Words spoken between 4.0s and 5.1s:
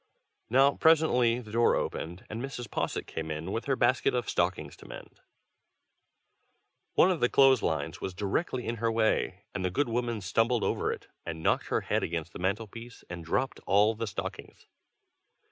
of stockings to